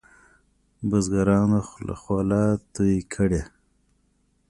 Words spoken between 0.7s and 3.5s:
بزګرانو خوله توی کړې.